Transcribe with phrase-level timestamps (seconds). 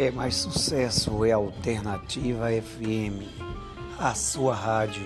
[0.00, 3.26] É mais sucesso, é Alternativa FM,
[3.98, 5.02] a sua rádio.